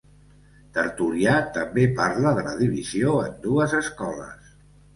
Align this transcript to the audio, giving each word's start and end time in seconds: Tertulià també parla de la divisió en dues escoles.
Tertulià 0.77 1.35
també 1.59 1.85
parla 2.01 2.33
de 2.39 2.47
la 2.49 2.55
divisió 2.63 3.15
en 3.29 3.39
dues 3.47 3.79
escoles. 3.85 4.53